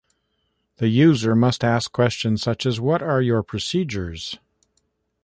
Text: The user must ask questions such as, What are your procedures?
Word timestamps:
The 0.77 0.87
user 0.87 1.35
must 1.35 1.63
ask 1.63 1.91
questions 1.91 2.41
such 2.41 2.65
as, 2.65 2.79
What 2.79 3.03
are 3.03 3.21
your 3.21 3.43
procedures? 3.43 4.39